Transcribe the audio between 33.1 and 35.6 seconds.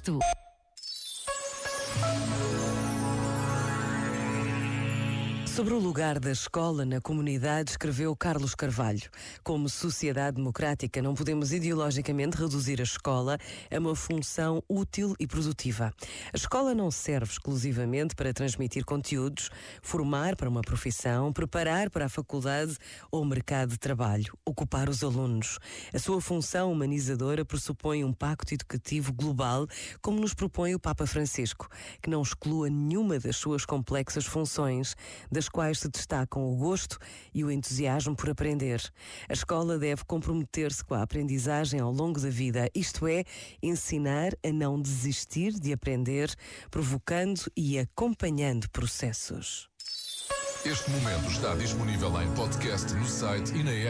das suas complexas funções, das